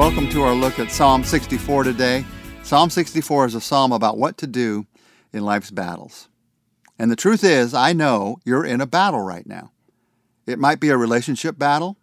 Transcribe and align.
Welcome 0.00 0.30
to 0.30 0.44
our 0.44 0.54
look 0.54 0.78
at 0.78 0.90
Psalm 0.90 1.22
64 1.22 1.84
today. 1.84 2.24
Psalm 2.62 2.88
64 2.88 3.44
is 3.44 3.54
a 3.54 3.60
psalm 3.60 3.92
about 3.92 4.16
what 4.16 4.38
to 4.38 4.46
do 4.46 4.86
in 5.30 5.44
life's 5.44 5.70
battles. 5.70 6.30
And 6.98 7.10
the 7.10 7.16
truth 7.16 7.44
is, 7.44 7.74
I 7.74 7.92
know 7.92 8.38
you're 8.46 8.64
in 8.64 8.80
a 8.80 8.86
battle 8.86 9.20
right 9.20 9.46
now. 9.46 9.72
It 10.46 10.58
might 10.58 10.80
be 10.80 10.88
a 10.88 10.96
relationship 10.96 11.58
battle. 11.58 11.98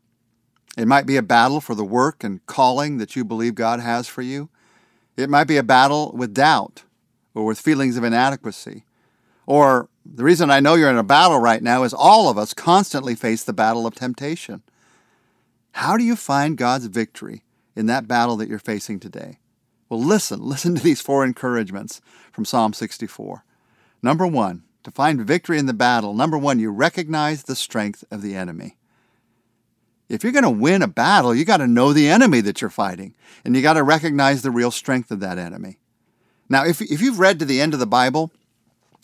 It 0.77 0.87
might 0.87 1.07
be 1.07 1.17
a 1.17 1.23
battle 1.23 1.59
for 1.59 1.73
the 1.73 1.83
work 1.83 2.23
and 2.23 2.45
calling 2.45 2.99
that 2.99 3.15
you 3.15 3.25
believe 3.25 3.55
God 3.55 3.79
has 3.79 4.07
for 4.07 4.21
you. 4.21 4.49
It 5.17 5.27
might 5.27 5.45
be 5.45 5.57
a 5.57 5.63
battle 5.63 6.11
with 6.15 6.35
doubt 6.35 6.83
or 7.33 7.45
with 7.45 7.59
feelings 7.59 7.97
of 7.97 8.03
inadequacy. 8.03 8.85
Or 9.47 9.89
the 10.05 10.23
reason 10.23 10.51
I 10.51 10.59
know 10.59 10.75
you're 10.75 10.91
in 10.91 10.97
a 10.97 11.03
battle 11.03 11.39
right 11.39 11.63
now 11.63 11.81
is 11.81 11.95
all 11.95 12.29
of 12.29 12.37
us 12.37 12.53
constantly 12.53 13.15
face 13.15 13.43
the 13.43 13.53
battle 13.53 13.87
of 13.87 13.95
temptation. 13.95 14.61
How 15.71 15.97
do 15.97 16.03
you 16.03 16.15
find 16.15 16.57
God's 16.57 16.85
victory 16.85 17.41
in 17.77 17.85
that 17.85 18.07
battle 18.07 18.35
that 18.37 18.49
you're 18.49 18.59
facing 18.59 18.99
today? 18.99 19.39
Well, 19.87 20.01
listen, 20.01 20.41
listen 20.41 20.75
to 20.75 20.83
these 20.83 21.01
four 21.01 21.23
encouragements 21.23 22.01
from 22.31 22.45
Psalm 22.45 22.73
64. 22.73 23.43
Number 24.01 24.27
one, 24.27 24.63
to 24.83 24.91
find 24.91 25.21
victory 25.21 25.57
in 25.57 25.65
the 25.65 25.73
battle, 25.73 26.13
number 26.13 26.37
one, 26.37 26.59
you 26.59 26.71
recognize 26.71 27.43
the 27.43 27.55
strength 27.55 28.03
of 28.09 28.21
the 28.21 28.35
enemy. 28.35 28.77
If 30.09 30.23
you're 30.23 30.31
going 30.31 30.43
to 30.43 30.49
win 30.49 30.81
a 30.81 30.87
battle, 30.87 31.35
you 31.35 31.43
got 31.43 31.57
to 31.57 31.67
know 31.67 31.91
the 31.91 32.07
enemy 32.07 32.39
that 32.41 32.61
you're 32.61 32.69
fighting, 32.69 33.13
and 33.43 33.55
you 33.55 33.61
got 33.61 33.73
to 33.73 33.83
recognize 33.83 34.41
the 34.41 34.51
real 34.51 34.71
strength 34.71 35.11
of 35.11 35.19
that 35.19 35.37
enemy. 35.37 35.79
Now, 36.47 36.65
if, 36.65 36.81
if 36.81 37.01
you've 37.01 37.19
read 37.19 37.39
to 37.39 37.45
the 37.45 37.59
end 37.59 37.73
of 37.73 37.81
the 37.81 37.85
Bible, 37.85 38.31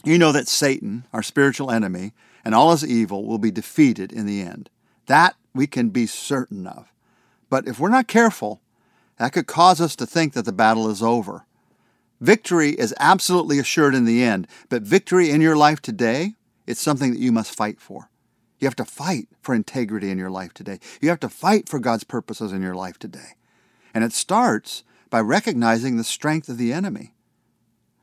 you 0.05 0.17
know 0.17 0.31
that 0.31 0.47
Satan, 0.47 1.05
our 1.11 1.21
spiritual 1.21 1.69
enemy, 1.69 2.13
and 2.45 2.55
all 2.55 2.71
his 2.71 2.85
evil 2.85 3.25
will 3.25 3.37
be 3.37 3.51
defeated 3.51 4.13
in 4.13 4.25
the 4.25 4.41
end. 4.41 4.69
That 5.07 5.35
we 5.53 5.67
can 5.67 5.89
be 5.89 6.07
certain 6.07 6.65
of. 6.65 6.93
But 7.49 7.67
if 7.67 7.79
we're 7.79 7.89
not 7.89 8.07
careful, 8.07 8.61
that 9.17 9.33
could 9.33 9.47
cause 9.47 9.79
us 9.79 9.95
to 9.97 10.05
think 10.05 10.33
that 10.33 10.45
the 10.45 10.51
battle 10.51 10.89
is 10.89 11.01
over. 11.01 11.45
Victory 12.19 12.71
is 12.71 12.95
absolutely 12.99 13.59
assured 13.59 13.95
in 13.95 14.05
the 14.05 14.23
end, 14.23 14.47
but 14.69 14.83
victory 14.83 15.29
in 15.29 15.41
your 15.41 15.55
life 15.55 15.81
today, 15.81 16.35
it's 16.65 16.81
something 16.81 17.11
that 17.11 17.19
you 17.19 17.31
must 17.31 17.55
fight 17.55 17.79
for. 17.79 18.09
You 18.59 18.67
have 18.67 18.75
to 18.77 18.85
fight 18.85 19.27
for 19.41 19.53
integrity 19.53 20.09
in 20.09 20.17
your 20.17 20.29
life 20.29 20.53
today. 20.53 20.79
You 21.01 21.09
have 21.09 21.19
to 21.19 21.29
fight 21.29 21.67
for 21.67 21.79
God's 21.79 22.05
purposes 22.05 22.53
in 22.53 22.61
your 22.61 22.75
life 22.75 22.97
today. 22.97 23.35
And 23.93 24.05
it 24.05 24.13
starts 24.13 24.83
by 25.09 25.19
recognizing 25.19 25.97
the 25.97 26.03
strength 26.03 26.47
of 26.47 26.57
the 26.57 26.71
enemy. 26.71 27.13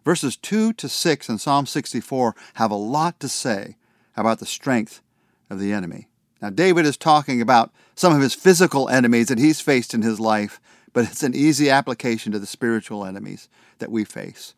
Verses 0.04 0.36
2 0.36 0.74
to 0.74 0.88
6 0.88 1.28
in 1.28 1.38
Psalm 1.38 1.66
64 1.66 2.34
have 2.54 2.70
a 2.70 2.76
lot 2.76 3.18
to 3.20 3.28
say 3.28 3.76
about 4.16 4.38
the 4.38 4.46
strength 4.46 5.00
of 5.48 5.58
the 5.58 5.72
enemy. 5.72 6.08
Now, 6.40 6.50
David 6.50 6.86
is 6.86 6.96
talking 6.96 7.40
about 7.40 7.72
some 7.94 8.14
of 8.14 8.22
his 8.22 8.34
physical 8.34 8.88
enemies 8.88 9.28
that 9.28 9.38
he's 9.38 9.60
faced 9.60 9.92
in 9.92 10.02
his 10.02 10.20
life, 10.20 10.60
but 10.92 11.04
it's 11.04 11.22
an 11.22 11.34
easy 11.34 11.70
application 11.70 12.32
to 12.32 12.38
the 12.38 12.46
spiritual 12.46 13.04
enemies 13.04 13.48
that 13.78 13.90
we 13.90 14.04
face. 14.04 14.54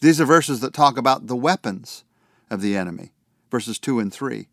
These 0.00 0.20
are 0.20 0.24
verses 0.24 0.60
that 0.60 0.74
talk 0.74 0.98
about 0.98 1.26
the 1.26 1.36
weapons 1.36 2.04
of 2.50 2.60
the 2.60 2.76
enemy, 2.76 3.12
verses 3.50 3.78
2 3.78 4.00
and 4.00 4.12
3. 4.12 4.48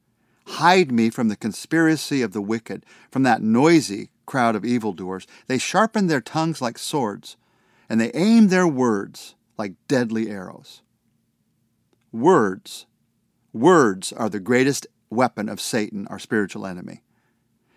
Hide 0.45 0.91
me 0.91 1.09
from 1.09 1.27
the 1.27 1.35
conspiracy 1.35 2.21
of 2.21 2.33
the 2.33 2.41
wicked, 2.41 2.85
from 3.11 3.23
that 3.23 3.41
noisy 3.41 4.09
crowd 4.25 4.55
of 4.55 4.63
evildoers. 4.63 5.25
They 5.47 5.57
sharpen 5.57 6.07
their 6.07 6.21
tongues 6.21 6.61
like 6.61 6.77
swords, 6.77 7.35
and 7.89 7.99
they 7.99 8.11
aim 8.13 8.47
their 8.47 8.67
words 8.67 9.35
like 9.57 9.73
deadly 9.87 10.29
arrows. 10.29 10.81
Words. 12.11 12.85
Words 13.53 14.13
are 14.13 14.29
the 14.29 14.39
greatest 14.39 14.87
weapon 15.09 15.49
of 15.49 15.59
Satan, 15.59 16.07
our 16.07 16.19
spiritual 16.19 16.65
enemy. 16.65 17.01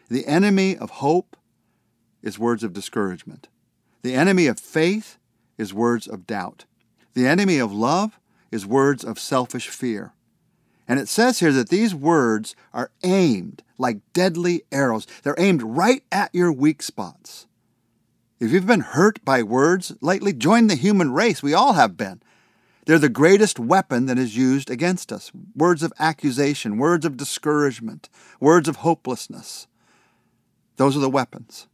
The 0.08 0.26
enemy 0.26 0.76
of 0.76 0.90
hope 0.90 1.36
is 2.22 2.38
words 2.38 2.62
of 2.62 2.72
discouragement. 2.72 3.48
The 4.02 4.14
enemy 4.14 4.46
of 4.46 4.58
faith 4.58 5.18
is 5.58 5.74
words 5.74 6.06
of 6.06 6.26
doubt. 6.26 6.64
The 7.14 7.26
enemy 7.26 7.58
of 7.58 7.72
love 7.72 8.18
is 8.50 8.66
words 8.66 9.04
of 9.04 9.18
selfish 9.18 9.68
fear. 9.68 10.12
And 10.88 10.98
it 10.98 11.08
says 11.08 11.40
here 11.40 11.52
that 11.52 11.68
these 11.68 11.94
words 11.94 12.56
are 12.74 12.90
aimed 13.02 13.62
like 13.78 14.00
deadly 14.12 14.62
arrows. 14.70 15.06
They're 15.22 15.34
aimed 15.38 15.62
right 15.62 16.02
at 16.10 16.34
your 16.34 16.52
weak 16.52 16.82
spots. 16.82 17.46
If 18.40 18.50
you've 18.50 18.66
been 18.66 18.80
hurt 18.80 19.24
by 19.24 19.42
words 19.42 19.94
lately, 20.00 20.32
join 20.32 20.66
the 20.66 20.74
human 20.74 21.12
race. 21.12 21.42
We 21.42 21.54
all 21.54 21.74
have 21.74 21.96
been. 21.96 22.20
They're 22.86 22.98
the 22.98 23.08
greatest 23.08 23.60
weapon 23.60 24.06
that 24.06 24.18
is 24.18 24.36
used 24.36 24.68
against 24.68 25.12
us 25.12 25.30
words 25.54 25.84
of 25.84 25.92
accusation, 26.00 26.78
words 26.78 27.06
of 27.06 27.16
discouragement, 27.16 28.08
words 28.40 28.68
of 28.68 28.76
hopelessness. 28.76 29.68
Those 30.76 30.96
are 30.96 31.00
the 31.00 31.08
weapons. 31.08 31.68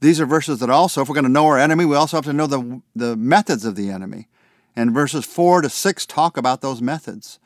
These 0.00 0.20
are 0.20 0.26
verses 0.26 0.60
that 0.60 0.70
also, 0.70 1.02
if 1.02 1.08
we're 1.08 1.14
going 1.14 1.24
to 1.24 1.30
know 1.30 1.46
our 1.46 1.58
enemy, 1.58 1.84
we 1.84 1.96
also 1.96 2.16
have 2.16 2.24
to 2.26 2.32
know 2.32 2.46
the, 2.46 2.82
the 2.94 3.16
methods 3.16 3.64
of 3.64 3.74
the 3.74 3.90
enemy. 3.90 4.28
And 4.76 4.92
verses 4.92 5.24
4 5.24 5.62
to 5.62 5.70
6 5.70 6.06
talk 6.06 6.36
about 6.36 6.60
those 6.60 6.80
methods. 6.80 7.38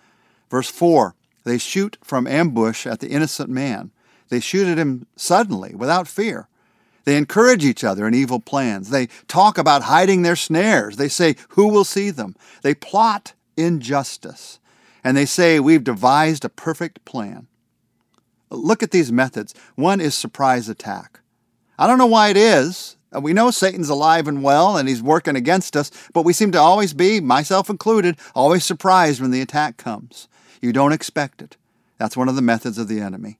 Verse 0.51 0.69
4 0.69 1.15
they 1.45 1.59
shoot 1.59 1.99
from 2.03 2.27
ambush 2.27 2.87
at 2.87 3.01
the 3.01 3.09
innocent 3.09 3.51
man, 3.51 3.91
they 4.29 4.41
shoot 4.41 4.69
at 4.69 4.79
him 4.79 5.07
suddenly, 5.17 5.75
without 5.75 6.09
fear. 6.09 6.49
They 7.05 7.17
encourage 7.17 7.65
each 7.65 7.83
other 7.83 8.07
in 8.07 8.15
evil 8.15 8.39
plans. 8.39 8.91
They 8.91 9.09
talk 9.27 9.59
about 9.59 9.83
hiding 9.83 10.23
their 10.23 10.37
snares. 10.37 10.97
They 10.97 11.09
say, 11.09 11.35
Who 11.51 11.69
will 11.69 11.85
see 11.85 12.11
them? 12.11 12.37
They 12.63 12.75
plot 12.75 13.33
injustice. 13.57 14.61
And 15.03 15.17
they 15.17 15.27
say, 15.27 15.59
We've 15.59 15.83
devised 15.83 16.45
a 16.45 16.49
perfect 16.49 17.05
plan. 17.05 17.49
Look 18.51 18.85
at 18.85 18.93
these 18.93 19.11
methods. 19.11 19.53
One 19.75 20.01
is 20.01 20.15
surprise 20.15 20.69
attack. 20.69 21.22
I 21.79 21.87
don't 21.87 21.99
know 21.99 22.07
why 22.07 22.29
it 22.29 22.37
is. 22.37 22.97
Uh, 23.15 23.21
we 23.21 23.33
know 23.33 23.51
Satan's 23.51 23.89
alive 23.89 24.27
and 24.27 24.43
well 24.43 24.77
and 24.77 24.89
he's 24.89 25.03
working 25.03 25.37
against 25.37 25.77
us, 25.77 25.91
but 26.13 26.25
we 26.25 26.33
seem 26.33 26.53
to 26.53 26.59
always 26.59 26.95
be, 26.95 27.21
myself 27.21 27.69
included, 27.69 28.17
always 28.35 28.65
surprised 28.65 29.21
when 29.21 29.31
the 29.31 29.41
attack 29.41 29.77
comes. 29.77 30.29
You 30.61 30.73
don't 30.73 30.93
expect 30.93 31.43
it. 31.43 31.57
That's 31.99 32.17
one 32.17 32.29
of 32.29 32.37
the 32.37 32.43
methods 32.43 32.79
of 32.79 32.89
the 32.89 33.01
enemy. 33.01 33.39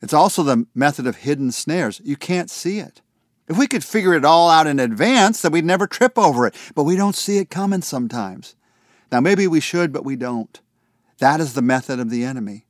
It's 0.00 0.14
also 0.14 0.42
the 0.42 0.66
method 0.74 1.06
of 1.06 1.16
hidden 1.16 1.50
snares. 1.52 2.00
You 2.04 2.16
can't 2.16 2.50
see 2.50 2.78
it. 2.78 3.00
If 3.48 3.58
we 3.58 3.66
could 3.66 3.82
figure 3.82 4.14
it 4.14 4.24
all 4.24 4.50
out 4.50 4.66
in 4.66 4.78
advance, 4.78 5.42
then 5.42 5.52
we'd 5.52 5.64
never 5.64 5.86
trip 5.86 6.18
over 6.18 6.46
it, 6.46 6.54
but 6.74 6.84
we 6.84 6.96
don't 6.96 7.16
see 7.16 7.38
it 7.38 7.50
coming 7.50 7.82
sometimes. 7.82 8.54
Now, 9.10 9.20
maybe 9.20 9.46
we 9.46 9.60
should, 9.60 9.92
but 9.92 10.04
we 10.04 10.16
don't. 10.16 10.60
That 11.18 11.40
is 11.40 11.54
the 11.54 11.62
method 11.62 11.98
of 11.98 12.10
the 12.10 12.24
enemy. 12.24 12.66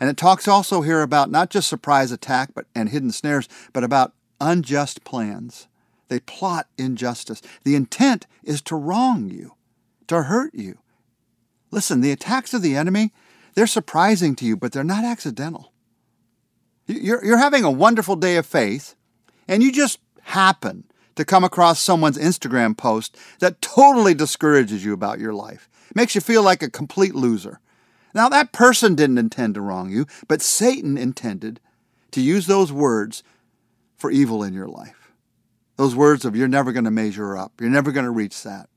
And 0.00 0.08
it 0.08 0.16
talks 0.16 0.48
also 0.48 0.80
here 0.80 1.02
about 1.02 1.30
not 1.30 1.50
just 1.50 1.68
surprise 1.68 2.10
attack 2.10 2.50
but, 2.54 2.66
and 2.74 2.88
hidden 2.88 3.12
snares, 3.12 3.48
but 3.72 3.84
about 3.84 4.14
unjust 4.40 5.04
plans. 5.04 5.68
They 6.08 6.20
plot 6.20 6.66
injustice. 6.78 7.42
The 7.64 7.76
intent 7.76 8.26
is 8.42 8.62
to 8.62 8.76
wrong 8.76 9.28
you, 9.28 9.54
to 10.08 10.22
hurt 10.22 10.54
you. 10.54 10.78
Listen, 11.70 12.00
the 12.00 12.10
attacks 12.10 12.52
of 12.54 12.62
the 12.62 12.74
enemy, 12.74 13.12
they're 13.54 13.66
surprising 13.66 14.34
to 14.36 14.44
you, 14.44 14.56
but 14.56 14.72
they're 14.72 14.82
not 14.82 15.04
accidental. 15.04 15.72
You're, 16.86 17.24
you're 17.24 17.38
having 17.38 17.62
a 17.62 17.70
wonderful 17.70 18.16
day 18.16 18.36
of 18.36 18.46
faith, 18.46 18.96
and 19.46 19.62
you 19.62 19.70
just 19.70 20.00
happen 20.22 20.84
to 21.14 21.24
come 21.24 21.44
across 21.44 21.78
someone's 21.78 22.18
Instagram 22.18 22.76
post 22.76 23.16
that 23.38 23.60
totally 23.60 24.14
discourages 24.14 24.84
you 24.84 24.92
about 24.92 25.20
your 25.20 25.34
life, 25.34 25.68
makes 25.94 26.14
you 26.14 26.20
feel 26.20 26.42
like 26.42 26.62
a 26.62 26.70
complete 26.70 27.14
loser. 27.14 27.60
Now, 28.14 28.28
that 28.28 28.52
person 28.52 28.94
didn't 28.94 29.18
intend 29.18 29.54
to 29.54 29.60
wrong 29.60 29.90
you, 29.90 30.06
but 30.26 30.42
Satan 30.42 30.98
intended 30.98 31.60
to 32.10 32.20
use 32.20 32.46
those 32.46 32.72
words 32.72 33.22
for 33.96 34.10
evil 34.10 34.42
in 34.42 34.54
your 34.54 34.68
life. 34.68 35.12
Those 35.76 35.94
words 35.94 36.24
of, 36.24 36.34
you're 36.36 36.48
never 36.48 36.72
going 36.72 36.84
to 36.84 36.90
measure 36.90 37.36
up, 37.36 37.60
you're 37.60 37.70
never 37.70 37.92
going 37.92 38.04
to 38.04 38.10
reach 38.10 38.42
that. 38.42 38.68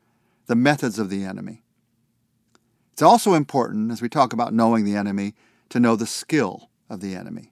The 0.46 0.56
methods 0.56 1.00
of 1.00 1.10
the 1.10 1.24
enemy. 1.24 1.64
It's 2.92 3.02
also 3.02 3.34
important, 3.34 3.92
as 3.92 4.02
we 4.02 4.10
talk 4.10 4.34
about 4.34 4.54
knowing 4.54 4.86
the 4.86 4.96
enemy, 4.96 5.34
to 5.70 5.80
know 5.80 5.96
the 5.96 6.06
skill 6.06 6.70
of 6.90 7.02
the 7.02 7.16
enemy. 7.16 7.52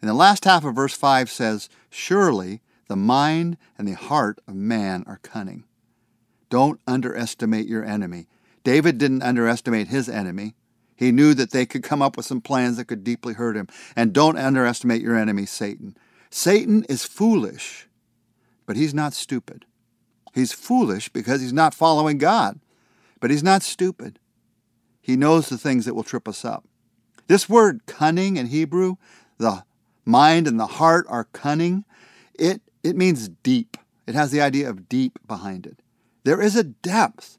And 0.00 0.08
the 0.08 0.14
last 0.14 0.44
half 0.44 0.64
of 0.64 0.74
verse 0.74 0.94
5 0.94 1.28
says, 1.30 1.68
Surely 1.90 2.62
the 2.88 2.96
mind 2.96 3.58
and 3.76 3.86
the 3.86 3.92
heart 3.92 4.40
of 4.48 4.54
man 4.54 5.04
are 5.06 5.20
cunning. 5.22 5.64
Don't 6.48 6.80
underestimate 6.86 7.66
your 7.66 7.84
enemy. 7.84 8.26
David 8.64 8.98
didn't 8.98 9.22
underestimate 9.22 9.88
his 9.88 10.08
enemy. 10.08 10.54
He 11.00 11.12
knew 11.12 11.32
that 11.32 11.50
they 11.50 11.64
could 11.64 11.82
come 11.82 12.02
up 12.02 12.18
with 12.18 12.26
some 12.26 12.42
plans 12.42 12.76
that 12.76 12.84
could 12.84 13.02
deeply 13.02 13.32
hurt 13.32 13.56
him. 13.56 13.68
And 13.96 14.12
don't 14.12 14.36
underestimate 14.36 15.00
your 15.00 15.16
enemy, 15.16 15.46
Satan. 15.46 15.96
Satan 16.28 16.84
is 16.90 17.06
foolish, 17.06 17.88
but 18.66 18.76
he's 18.76 18.92
not 18.92 19.14
stupid. 19.14 19.64
He's 20.34 20.52
foolish 20.52 21.08
because 21.08 21.40
he's 21.40 21.54
not 21.54 21.72
following 21.72 22.18
God, 22.18 22.60
but 23.18 23.30
he's 23.30 23.42
not 23.42 23.62
stupid. 23.62 24.18
He 25.00 25.16
knows 25.16 25.48
the 25.48 25.56
things 25.56 25.86
that 25.86 25.94
will 25.94 26.02
trip 26.02 26.28
us 26.28 26.44
up. 26.44 26.66
This 27.28 27.48
word 27.48 27.86
cunning 27.86 28.36
in 28.36 28.48
Hebrew, 28.48 28.96
the 29.38 29.64
mind 30.04 30.46
and 30.46 30.60
the 30.60 30.66
heart 30.66 31.06
are 31.08 31.28
cunning, 31.32 31.86
it, 32.34 32.60
it 32.84 32.94
means 32.94 33.30
deep. 33.42 33.78
It 34.06 34.14
has 34.14 34.32
the 34.32 34.42
idea 34.42 34.68
of 34.68 34.86
deep 34.86 35.18
behind 35.26 35.64
it. 35.64 35.80
There 36.24 36.42
is 36.42 36.56
a 36.56 36.64
depth 36.64 37.38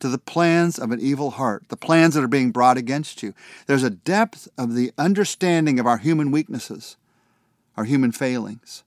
to 0.00 0.08
the 0.08 0.18
plans 0.18 0.78
of 0.78 0.90
an 0.90 1.00
evil 1.00 1.32
heart, 1.32 1.64
the 1.68 1.76
plans 1.76 2.14
that 2.14 2.24
are 2.24 2.28
being 2.28 2.50
brought 2.50 2.76
against 2.76 3.22
you. 3.22 3.34
There's 3.66 3.82
a 3.82 3.90
depth 3.90 4.48
of 4.56 4.74
the 4.74 4.92
understanding 4.98 5.78
of 5.78 5.86
our 5.86 5.98
human 5.98 6.30
weaknesses, 6.30 6.96
our 7.76 7.84
human 7.84 8.12
failings. 8.12 8.84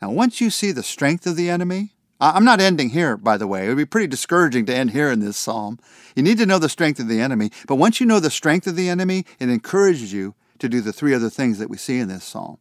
Now, 0.00 0.10
once 0.10 0.40
you 0.40 0.50
see 0.50 0.72
the 0.72 0.82
strength 0.82 1.26
of 1.26 1.36
the 1.36 1.48
enemy, 1.48 1.92
I'm 2.20 2.44
not 2.44 2.60
ending 2.60 2.90
here, 2.90 3.16
by 3.16 3.36
the 3.36 3.46
way. 3.46 3.64
It 3.64 3.68
would 3.68 3.76
be 3.76 3.84
pretty 3.84 4.06
discouraging 4.06 4.66
to 4.66 4.74
end 4.74 4.92
here 4.92 5.10
in 5.10 5.20
this 5.20 5.36
psalm. 5.36 5.78
You 6.14 6.22
need 6.22 6.38
to 6.38 6.46
know 6.46 6.58
the 6.58 6.68
strength 6.68 6.98
of 6.98 7.08
the 7.08 7.20
enemy, 7.20 7.50
but 7.66 7.76
once 7.76 8.00
you 8.00 8.06
know 8.06 8.20
the 8.20 8.30
strength 8.30 8.66
of 8.66 8.76
the 8.76 8.88
enemy, 8.88 9.24
it 9.38 9.50
encourages 9.50 10.12
you 10.12 10.34
to 10.58 10.68
do 10.68 10.80
the 10.80 10.92
three 10.92 11.14
other 11.14 11.28
things 11.28 11.58
that 11.58 11.68
we 11.68 11.76
see 11.76 11.98
in 11.98 12.08
this 12.08 12.24
psalm. 12.24 12.58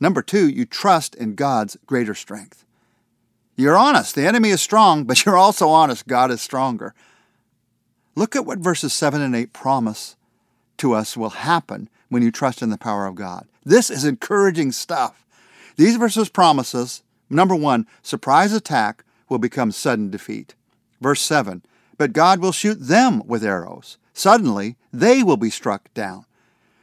Number 0.00 0.22
two, 0.22 0.48
you 0.48 0.64
trust 0.64 1.14
in 1.14 1.34
God's 1.34 1.76
greater 1.86 2.14
strength. 2.14 2.65
You're 3.56 3.76
honest. 3.76 4.14
The 4.14 4.26
enemy 4.26 4.50
is 4.50 4.60
strong, 4.60 5.04
but 5.04 5.24
you're 5.24 5.36
also 5.36 5.68
honest. 5.68 6.06
God 6.06 6.30
is 6.30 6.40
stronger. 6.40 6.94
Look 8.14 8.36
at 8.36 8.46
what 8.46 8.58
verses 8.58 8.92
7 8.92 9.20
and 9.20 9.34
8 9.34 9.52
promise 9.52 10.16
to 10.78 10.92
us 10.92 11.16
will 11.16 11.30
happen 11.30 11.88
when 12.08 12.22
you 12.22 12.30
trust 12.30 12.62
in 12.62 12.70
the 12.70 12.78
power 12.78 13.06
of 13.06 13.14
God. 13.14 13.46
This 13.64 13.90
is 13.90 14.04
encouraging 14.04 14.72
stuff. 14.72 15.24
These 15.76 15.96
verses 15.96 16.28
promise 16.28 16.74
us 16.74 17.02
number 17.28 17.54
one, 17.54 17.86
surprise 18.02 18.52
attack 18.52 19.04
will 19.28 19.38
become 19.38 19.72
sudden 19.72 20.10
defeat. 20.10 20.54
Verse 21.00 21.20
7 21.20 21.62
But 21.98 22.12
God 22.12 22.40
will 22.40 22.52
shoot 22.52 22.78
them 22.80 23.26
with 23.26 23.44
arrows. 23.44 23.98
Suddenly, 24.14 24.76
they 24.92 25.22
will 25.22 25.36
be 25.36 25.50
struck 25.50 25.92
down. 25.92 26.24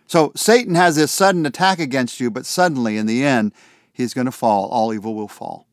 So 0.05 0.31
Satan 0.35 0.75
has 0.75 0.95
this 0.95 1.11
sudden 1.11 1.45
attack 1.45 1.79
against 1.79 2.19
you, 2.19 2.29
but 2.29 2.45
suddenly, 2.45 2.97
in 2.97 3.07
the 3.07 3.23
end, 3.23 3.53
he's 3.91 4.13
going 4.13 4.25
to 4.25 4.31
fall. 4.31 4.67
All 4.67 4.93
evil 4.93 5.15
will 5.15 5.27
fall. 5.27 5.65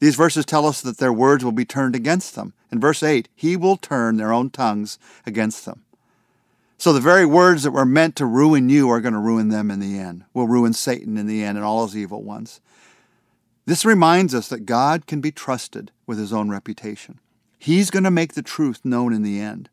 These 0.00 0.16
verses 0.16 0.46
tell 0.46 0.66
us 0.66 0.80
that 0.80 0.98
their 0.98 1.12
words 1.12 1.44
will 1.44 1.52
be 1.52 1.64
turned 1.64 1.94
against 1.94 2.34
them. 2.34 2.54
In 2.72 2.80
verse 2.80 3.02
8, 3.02 3.28
he 3.34 3.56
will 3.56 3.76
turn 3.76 4.16
their 4.16 4.32
own 4.32 4.50
tongues 4.50 4.98
against 5.26 5.66
them. 5.66 5.84
So 6.78 6.94
the 6.94 7.00
very 7.00 7.26
words 7.26 7.62
that 7.62 7.72
were 7.72 7.84
meant 7.84 8.16
to 8.16 8.24
ruin 8.24 8.70
you 8.70 8.88
are 8.88 9.02
going 9.02 9.12
to 9.12 9.20
ruin 9.20 9.50
them 9.50 9.70
in 9.70 9.80
the 9.80 9.98
end, 9.98 10.24
will 10.32 10.48
ruin 10.48 10.72
Satan 10.72 11.18
in 11.18 11.26
the 11.26 11.44
end 11.44 11.58
and 11.58 11.64
all 11.64 11.86
his 11.86 11.94
evil 11.94 12.22
ones. 12.22 12.62
This 13.66 13.84
reminds 13.84 14.34
us 14.34 14.48
that 14.48 14.64
God 14.64 15.06
can 15.06 15.20
be 15.20 15.30
trusted 15.30 15.90
with 16.06 16.18
his 16.18 16.32
own 16.32 16.48
reputation. 16.48 17.20
He's 17.58 17.90
going 17.90 18.04
to 18.04 18.10
make 18.10 18.32
the 18.32 18.42
truth 18.42 18.80
known 18.82 19.12
in 19.12 19.22
the 19.22 19.38
end. 19.38 19.68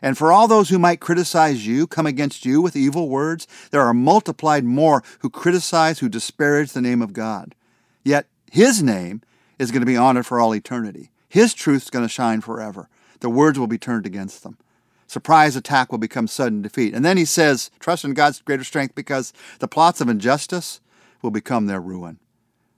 And 0.00 0.16
for 0.16 0.30
all 0.30 0.46
those 0.46 0.68
who 0.68 0.78
might 0.78 1.00
criticize 1.00 1.66
you, 1.66 1.88
come 1.88 2.06
against 2.06 2.46
you 2.46 2.62
with 2.62 2.76
evil 2.76 3.08
words, 3.08 3.48
there 3.72 3.82
are 3.82 3.92
multiplied 3.92 4.64
more 4.64 5.02
who 5.20 5.30
criticize, 5.30 5.98
who 5.98 6.08
disparage 6.08 6.72
the 6.72 6.80
name 6.80 7.02
of 7.02 7.12
God. 7.12 7.56
Yet 8.04 8.26
his 8.52 8.80
name 8.80 9.22
is 9.58 9.70
going 9.70 9.80
to 9.82 9.86
be 9.86 9.96
honored 9.96 10.26
for 10.26 10.40
all 10.40 10.54
eternity. 10.54 11.10
His 11.28 11.54
truth 11.54 11.84
is 11.84 11.90
going 11.90 12.04
to 12.04 12.08
shine 12.08 12.40
forever. 12.40 12.88
The 13.20 13.30
words 13.30 13.58
will 13.58 13.66
be 13.66 13.78
turned 13.78 14.06
against 14.06 14.42
them. 14.42 14.58
Surprise 15.06 15.54
attack 15.56 15.90
will 15.90 15.98
become 15.98 16.26
sudden 16.26 16.62
defeat. 16.62 16.94
And 16.94 17.04
then 17.04 17.16
he 17.16 17.24
says, 17.24 17.70
trust 17.78 18.04
in 18.04 18.14
God's 18.14 18.40
greater 18.40 18.64
strength 18.64 18.94
because 18.94 19.32
the 19.58 19.68
plots 19.68 20.00
of 20.00 20.08
injustice 20.08 20.80
will 21.22 21.30
become 21.30 21.66
their 21.66 21.80
ruin. 21.80 22.18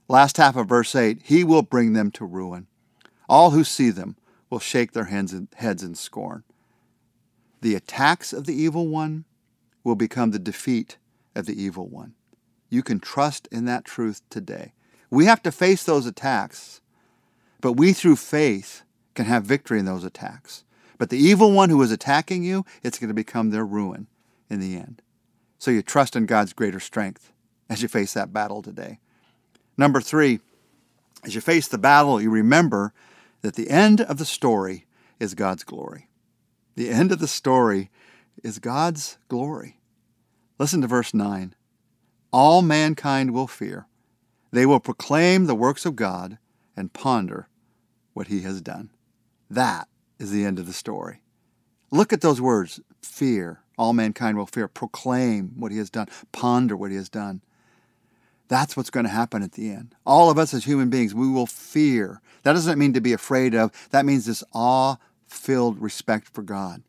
Last 0.07 0.37
half 0.37 0.55
of 0.55 0.69
verse 0.69 0.95
8, 0.95 1.21
he 1.23 1.43
will 1.43 1.63
bring 1.63 1.93
them 1.93 2.11
to 2.11 2.25
ruin. 2.25 2.67
All 3.27 3.51
who 3.51 3.63
see 3.63 3.89
them 3.89 4.15
will 4.49 4.59
shake 4.59 4.93
their 4.93 5.05
heads 5.05 5.33
in 5.83 5.95
scorn. 5.95 6.43
The 7.61 7.75
attacks 7.75 8.33
of 8.33 8.45
the 8.45 8.55
evil 8.55 8.87
one 8.87 9.25
will 9.83 9.95
become 9.95 10.31
the 10.31 10.39
defeat 10.39 10.97
of 11.35 11.45
the 11.45 11.61
evil 11.61 11.87
one. 11.87 12.13
You 12.69 12.83
can 12.83 12.99
trust 12.99 13.47
in 13.51 13.65
that 13.65 13.85
truth 13.85 14.21
today. 14.29 14.73
We 15.09 15.25
have 15.25 15.41
to 15.43 15.51
face 15.51 15.83
those 15.83 16.05
attacks, 16.05 16.81
but 17.61 17.73
we, 17.73 17.93
through 17.93 18.17
faith, 18.17 18.83
can 19.15 19.25
have 19.25 19.43
victory 19.43 19.79
in 19.79 19.85
those 19.85 20.03
attacks. 20.03 20.63
But 20.97 21.09
the 21.09 21.17
evil 21.17 21.51
one 21.51 21.69
who 21.69 21.81
is 21.81 21.91
attacking 21.91 22.43
you, 22.43 22.65
it's 22.83 22.99
going 22.99 23.09
to 23.09 23.13
become 23.13 23.49
their 23.49 23.65
ruin 23.65 24.07
in 24.49 24.59
the 24.59 24.75
end. 24.75 25.01
So 25.59 25.71
you 25.71 25.81
trust 25.81 26.15
in 26.15 26.25
God's 26.25 26.53
greater 26.53 26.79
strength 26.79 27.31
as 27.69 27.81
you 27.81 27.87
face 27.87 28.13
that 28.13 28.33
battle 28.33 28.61
today. 28.61 28.99
Number 29.77 30.01
three, 30.01 30.39
as 31.23 31.35
you 31.35 31.41
face 31.41 31.67
the 31.67 31.77
battle, 31.77 32.21
you 32.21 32.29
remember 32.29 32.93
that 33.41 33.55
the 33.55 33.69
end 33.69 34.01
of 34.01 34.17
the 34.17 34.25
story 34.25 34.85
is 35.19 35.33
God's 35.33 35.63
glory. 35.63 36.09
The 36.75 36.89
end 36.89 37.11
of 37.11 37.19
the 37.19 37.27
story 37.27 37.89
is 38.43 38.59
God's 38.59 39.17
glory. 39.27 39.77
Listen 40.59 40.81
to 40.81 40.87
verse 40.87 41.13
9. 41.13 41.55
All 42.31 42.61
mankind 42.61 43.31
will 43.31 43.47
fear. 43.47 43.87
They 44.57 44.65
will 44.65 44.79
proclaim 44.79 45.45
the 45.45 45.53
works 45.53 45.85
of 45.85 45.95
God 45.95 46.39
and 46.75 46.91
ponder 46.91 47.47
what 48.15 48.25
he 48.25 48.41
has 48.41 48.59
done. 48.59 48.89
That 49.51 49.87
is 50.17 50.31
the 50.31 50.45
end 50.45 50.57
of 50.57 50.65
the 50.65 50.73
story. 50.73 51.21
Look 51.91 52.11
at 52.11 52.21
those 52.21 52.41
words 52.41 52.79
fear. 52.99 53.59
All 53.77 53.93
mankind 53.93 54.35
will 54.35 54.47
fear. 54.47 54.67
Proclaim 54.67 55.53
what 55.59 55.71
he 55.71 55.77
has 55.77 55.91
done. 55.91 56.07
Ponder 56.31 56.75
what 56.75 56.89
he 56.89 56.97
has 56.97 57.07
done. 57.07 57.43
That's 58.47 58.75
what's 58.75 58.89
going 58.89 59.05
to 59.05 59.11
happen 59.11 59.43
at 59.43 59.51
the 59.51 59.69
end. 59.69 59.93
All 60.07 60.31
of 60.31 60.39
us 60.39 60.55
as 60.55 60.65
human 60.65 60.89
beings, 60.89 61.13
we 61.13 61.29
will 61.29 61.45
fear. 61.45 62.19
That 62.41 62.53
doesn't 62.53 62.79
mean 62.79 62.93
to 62.93 62.99
be 62.99 63.13
afraid 63.13 63.53
of, 63.53 63.71
that 63.91 64.07
means 64.07 64.25
this 64.25 64.43
awe 64.55 64.95
filled 65.27 65.79
respect 65.79 66.29
for 66.29 66.41
God. 66.41 66.81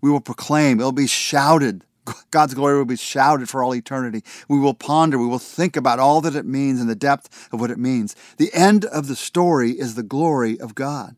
We 0.00 0.10
will 0.10 0.22
proclaim, 0.22 0.80
it'll 0.80 0.90
be 0.90 1.06
shouted. 1.06 1.84
God's 2.30 2.54
glory 2.54 2.76
will 2.76 2.84
be 2.84 2.96
shouted 2.96 3.48
for 3.48 3.62
all 3.62 3.74
eternity. 3.74 4.22
We 4.48 4.58
will 4.58 4.74
ponder, 4.74 5.18
we 5.18 5.26
will 5.26 5.38
think 5.38 5.76
about 5.76 5.98
all 5.98 6.20
that 6.22 6.36
it 6.36 6.46
means 6.46 6.80
and 6.80 6.88
the 6.88 6.94
depth 6.94 7.48
of 7.52 7.60
what 7.60 7.70
it 7.70 7.78
means. 7.78 8.14
The 8.36 8.52
end 8.52 8.84
of 8.84 9.08
the 9.08 9.16
story 9.16 9.72
is 9.72 9.94
the 9.94 10.02
glory 10.02 10.58
of 10.60 10.74
God 10.74 11.16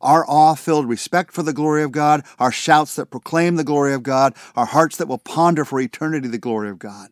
our 0.00 0.24
awe 0.28 0.54
filled 0.54 0.88
respect 0.88 1.32
for 1.32 1.42
the 1.42 1.52
glory 1.52 1.82
of 1.82 1.92
God, 1.92 2.24
our 2.38 2.52
shouts 2.52 2.96
that 2.96 3.10
proclaim 3.10 3.56
the 3.56 3.64
glory 3.64 3.92
of 3.94 4.02
God, 4.02 4.34
our 4.54 4.66
hearts 4.66 4.96
that 4.96 5.08
will 5.08 5.18
ponder 5.18 5.64
for 5.64 5.80
eternity 5.80 6.28
the 6.28 6.38
glory 6.38 6.70
of 6.70 6.78
God. 6.78 7.08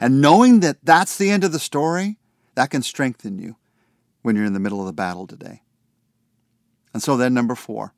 And 0.00 0.20
knowing 0.20 0.60
that 0.60 0.78
that's 0.82 1.16
the 1.16 1.30
end 1.30 1.44
of 1.44 1.52
the 1.52 1.58
story, 1.58 2.18
that 2.54 2.70
can 2.70 2.82
strengthen 2.82 3.38
you 3.38 3.56
when 4.22 4.36
you're 4.36 4.44
in 4.44 4.52
the 4.52 4.60
middle 4.60 4.80
of 4.80 4.86
the 4.86 4.92
battle 4.92 5.26
today. 5.26 5.62
And 6.92 7.02
so 7.02 7.16
then, 7.16 7.34
number 7.34 7.54
four, 7.54 7.94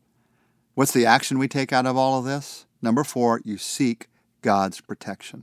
what's 0.74 0.92
the 0.92 1.06
action 1.06 1.38
we 1.38 1.48
take 1.48 1.72
out 1.72 1.86
of 1.86 1.96
all 1.96 2.18
of 2.18 2.24
this? 2.24 2.66
Number 2.80 3.04
four, 3.04 3.40
you 3.44 3.58
seek 3.58 4.08
God's 4.46 4.80
protection. 4.80 5.42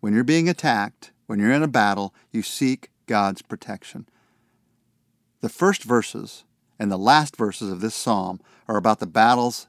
When 0.00 0.12
you're 0.12 0.24
being 0.24 0.48
attacked, 0.48 1.12
when 1.28 1.38
you're 1.38 1.52
in 1.52 1.62
a 1.62 1.68
battle, 1.68 2.12
you 2.32 2.42
seek 2.42 2.90
God's 3.06 3.42
protection. 3.42 4.08
The 5.40 5.48
first 5.48 5.84
verses 5.84 6.42
and 6.76 6.90
the 6.90 6.98
last 6.98 7.36
verses 7.36 7.70
of 7.70 7.80
this 7.80 7.94
psalm 7.94 8.40
are 8.66 8.76
about 8.76 8.98
the 8.98 9.06
battles 9.06 9.68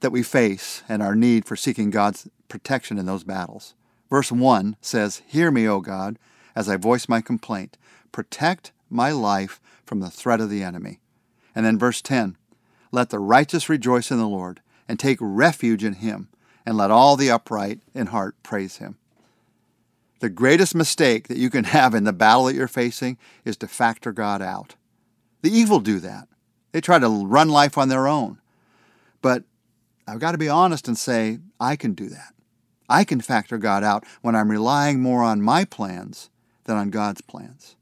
that 0.00 0.10
we 0.10 0.24
face 0.24 0.82
and 0.88 1.00
our 1.00 1.14
need 1.14 1.44
for 1.44 1.54
seeking 1.54 1.90
God's 1.90 2.28
protection 2.48 2.98
in 2.98 3.06
those 3.06 3.22
battles. 3.22 3.74
Verse 4.10 4.32
1 4.32 4.78
says, 4.80 5.22
Hear 5.28 5.52
me, 5.52 5.68
O 5.68 5.78
God, 5.78 6.18
as 6.56 6.68
I 6.68 6.76
voice 6.76 7.08
my 7.08 7.20
complaint. 7.20 7.78
Protect 8.10 8.72
my 8.90 9.12
life 9.12 9.60
from 9.86 10.00
the 10.00 10.10
threat 10.10 10.40
of 10.40 10.50
the 10.50 10.64
enemy. 10.64 10.98
And 11.54 11.64
then 11.64 11.78
verse 11.78 12.02
10 12.02 12.36
Let 12.90 13.10
the 13.10 13.20
righteous 13.20 13.68
rejoice 13.68 14.10
in 14.10 14.18
the 14.18 14.26
Lord 14.26 14.60
and 14.88 14.98
take 14.98 15.18
refuge 15.20 15.84
in 15.84 15.92
him, 15.92 16.30
and 16.64 16.76
let 16.76 16.90
all 16.90 17.16
the 17.16 17.30
upright 17.30 17.80
in 17.94 18.06
heart 18.08 18.34
praise 18.42 18.76
him. 18.76 18.96
The 20.20 20.28
greatest 20.28 20.74
mistake 20.74 21.28
that 21.28 21.38
you 21.38 21.50
can 21.50 21.64
have 21.64 21.94
in 21.94 22.04
the 22.04 22.12
battle 22.12 22.44
that 22.44 22.54
you're 22.54 22.68
facing 22.68 23.18
is 23.44 23.56
to 23.58 23.66
factor 23.66 24.12
God 24.12 24.40
out. 24.40 24.76
The 25.42 25.50
evil 25.50 25.80
do 25.80 25.98
that. 25.98 26.28
They 26.70 26.80
try 26.80 26.98
to 26.98 27.26
run 27.26 27.48
life 27.48 27.76
on 27.76 27.88
their 27.88 28.06
own. 28.06 28.38
But 29.20 29.44
I've 30.06 30.20
got 30.20 30.32
to 30.32 30.38
be 30.38 30.48
honest 30.48 30.88
and 30.88 30.96
say, 30.96 31.40
I 31.58 31.76
can 31.76 31.92
do 31.94 32.08
that. 32.08 32.34
I 32.88 33.04
can 33.04 33.20
factor 33.20 33.58
God 33.58 33.82
out 33.82 34.04
when 34.20 34.36
I'm 34.36 34.50
relying 34.50 35.00
more 35.00 35.22
on 35.22 35.42
my 35.42 35.64
plans 35.64 36.30
than 36.64 36.76
on 36.76 36.90
God's 36.90 37.20
plans. 37.20 37.76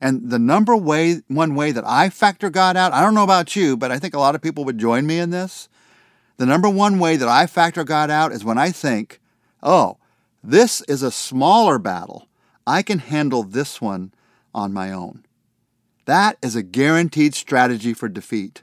And 0.00 0.30
the 0.30 0.38
number 0.38 0.76
way, 0.76 1.22
one 1.28 1.54
way 1.54 1.72
that 1.72 1.86
I 1.86 2.10
factor 2.10 2.50
God 2.50 2.76
out, 2.76 2.92
I 2.92 3.00
don't 3.00 3.14
know 3.14 3.24
about 3.24 3.56
you, 3.56 3.76
but 3.76 3.90
I 3.90 3.98
think 3.98 4.14
a 4.14 4.18
lot 4.18 4.34
of 4.34 4.42
people 4.42 4.64
would 4.64 4.78
join 4.78 5.06
me 5.06 5.18
in 5.18 5.30
this. 5.30 5.68
The 6.38 6.46
number 6.46 6.68
one 6.68 6.98
way 6.98 7.16
that 7.16 7.28
I 7.28 7.46
factor 7.46 7.84
God 7.84 8.10
out 8.10 8.32
is 8.32 8.44
when 8.44 8.58
I 8.58 8.70
think, 8.70 9.20
oh, 9.62 9.98
this 10.42 10.82
is 10.82 11.02
a 11.02 11.10
smaller 11.10 11.78
battle. 11.78 12.28
I 12.66 12.82
can 12.82 12.98
handle 12.98 13.42
this 13.42 13.80
one 13.80 14.12
on 14.54 14.72
my 14.72 14.92
own. 14.92 15.24
That 16.04 16.36
is 16.42 16.54
a 16.54 16.62
guaranteed 16.62 17.34
strategy 17.34 17.94
for 17.94 18.08
defeat. 18.08 18.62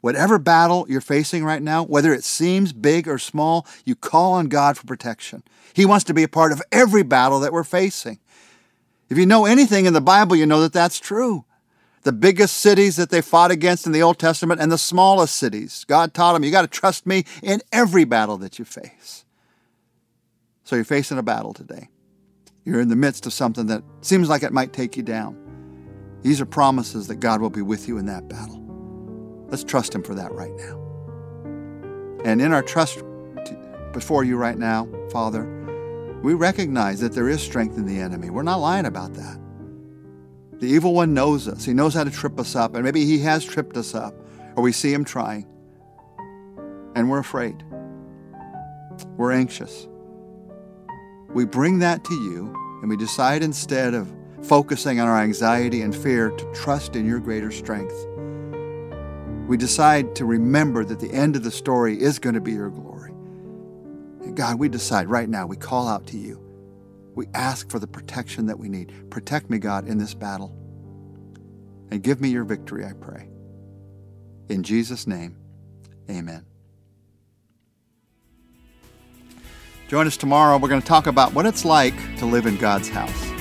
Whatever 0.00 0.38
battle 0.38 0.86
you're 0.88 1.00
facing 1.00 1.44
right 1.44 1.62
now, 1.62 1.84
whether 1.84 2.12
it 2.12 2.24
seems 2.24 2.72
big 2.72 3.06
or 3.06 3.18
small, 3.18 3.66
you 3.84 3.94
call 3.94 4.32
on 4.32 4.48
God 4.48 4.76
for 4.76 4.86
protection. 4.86 5.42
He 5.74 5.86
wants 5.86 6.04
to 6.04 6.14
be 6.14 6.22
a 6.22 6.28
part 6.28 6.52
of 6.52 6.62
every 6.72 7.02
battle 7.02 7.40
that 7.40 7.52
we're 7.52 7.64
facing. 7.64 8.18
If 9.08 9.18
you 9.18 9.26
know 9.26 9.44
anything 9.44 9.86
in 9.86 9.92
the 9.92 10.00
Bible, 10.00 10.36
you 10.36 10.46
know 10.46 10.60
that 10.62 10.72
that's 10.72 10.98
true. 10.98 11.44
The 12.02 12.12
biggest 12.12 12.56
cities 12.58 12.96
that 12.96 13.10
they 13.10 13.20
fought 13.20 13.50
against 13.50 13.86
in 13.86 13.92
the 13.92 14.02
Old 14.02 14.18
Testament 14.18 14.60
and 14.60 14.72
the 14.72 14.78
smallest 14.78 15.36
cities, 15.36 15.84
God 15.86 16.14
taught 16.14 16.32
them, 16.32 16.44
you 16.44 16.50
got 16.50 16.62
to 16.62 16.68
trust 16.68 17.06
me 17.06 17.24
in 17.42 17.60
every 17.72 18.04
battle 18.04 18.38
that 18.38 18.58
you 18.58 18.64
face. 18.64 19.24
So 20.64 20.76
you're 20.76 20.84
facing 20.84 21.18
a 21.18 21.22
battle 21.22 21.52
today. 21.52 21.90
You're 22.64 22.80
in 22.80 22.88
the 22.88 22.96
midst 22.96 23.26
of 23.26 23.32
something 23.32 23.66
that 23.66 23.82
seems 24.00 24.28
like 24.28 24.42
it 24.42 24.52
might 24.52 24.72
take 24.72 24.96
you 24.96 25.02
down. 25.02 25.36
These 26.22 26.40
are 26.40 26.46
promises 26.46 27.06
that 27.08 27.16
God 27.16 27.40
will 27.40 27.50
be 27.50 27.62
with 27.62 27.88
you 27.88 27.98
in 27.98 28.06
that 28.06 28.28
battle. 28.28 28.58
Let's 29.48 29.64
trust 29.64 29.94
Him 29.94 30.02
for 30.02 30.14
that 30.14 30.32
right 30.32 30.54
now. 30.56 30.78
And 32.24 32.40
in 32.40 32.52
our 32.52 32.62
trust 32.62 33.02
before 33.92 34.24
you 34.24 34.36
right 34.36 34.58
now, 34.58 34.88
Father, 35.10 35.44
we 36.22 36.34
recognize 36.34 37.00
that 37.00 37.12
there 37.12 37.28
is 37.28 37.42
strength 37.42 37.76
in 37.76 37.86
the 37.86 37.98
enemy. 37.98 38.30
We're 38.30 38.42
not 38.42 38.60
lying 38.60 38.86
about 38.86 39.14
that. 39.14 39.40
The 40.60 40.66
evil 40.66 40.92
one 40.92 41.14
knows 41.14 41.48
us. 41.48 41.64
He 41.64 41.72
knows 41.72 41.94
how 41.94 42.04
to 42.04 42.10
trip 42.10 42.38
us 42.38 42.54
up, 42.54 42.74
and 42.74 42.84
maybe 42.84 43.06
he 43.06 43.18
has 43.20 43.44
tripped 43.44 43.78
us 43.78 43.94
up, 43.94 44.14
or 44.56 44.62
we 44.62 44.72
see 44.72 44.92
him 44.92 45.04
trying. 45.04 45.46
And 46.94 47.10
we're 47.10 47.18
afraid. 47.18 47.64
We're 49.16 49.32
anxious. 49.32 49.88
We 51.32 51.46
bring 51.46 51.78
that 51.78 52.04
to 52.04 52.14
you, 52.14 52.54
and 52.82 52.90
we 52.90 52.96
decide 52.98 53.42
instead 53.42 53.94
of 53.94 54.12
focusing 54.42 55.00
on 55.00 55.08
our 55.08 55.18
anxiety 55.18 55.80
and 55.80 55.96
fear 55.96 56.30
to 56.30 56.52
trust 56.52 56.94
in 56.94 57.06
your 57.06 57.20
greater 57.20 57.50
strength. 57.50 57.94
We 59.46 59.56
decide 59.56 60.14
to 60.16 60.26
remember 60.26 60.84
that 60.84 61.00
the 61.00 61.12
end 61.12 61.36
of 61.36 61.42
the 61.42 61.50
story 61.50 61.98
is 62.00 62.18
going 62.18 62.34
to 62.34 62.40
be 62.40 62.52
your 62.52 62.68
glory. 62.68 63.12
And 64.22 64.36
God, 64.36 64.58
we 64.58 64.68
decide 64.68 65.08
right 65.08 65.28
now, 65.28 65.46
we 65.46 65.56
call 65.56 65.88
out 65.88 66.06
to 66.08 66.18
you. 66.18 66.49
We 67.14 67.26
ask 67.34 67.70
for 67.70 67.78
the 67.78 67.86
protection 67.86 68.46
that 68.46 68.58
we 68.58 68.68
need. 68.68 69.10
Protect 69.10 69.50
me, 69.50 69.58
God, 69.58 69.86
in 69.86 69.98
this 69.98 70.14
battle. 70.14 70.56
And 71.90 72.02
give 72.02 72.20
me 72.20 72.28
your 72.28 72.44
victory, 72.44 72.84
I 72.84 72.92
pray. 72.92 73.28
In 74.48 74.62
Jesus' 74.62 75.06
name, 75.06 75.36
amen. 76.08 76.44
Join 79.88 80.06
us 80.06 80.16
tomorrow. 80.16 80.56
We're 80.56 80.68
going 80.68 80.80
to 80.80 80.86
talk 80.86 81.08
about 81.08 81.34
what 81.34 81.46
it's 81.46 81.64
like 81.64 81.94
to 82.18 82.26
live 82.26 82.46
in 82.46 82.56
God's 82.56 82.88
house. 82.88 83.39